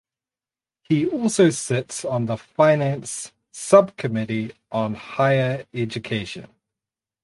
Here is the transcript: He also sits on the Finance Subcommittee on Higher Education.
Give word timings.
He 0.81 1.07
also 1.07 1.51
sits 1.51 2.03
on 2.03 2.25
the 2.25 2.35
Finance 2.35 3.33
Subcommittee 3.51 4.53
on 4.71 4.95
Higher 4.95 5.67
Education. 5.75 6.47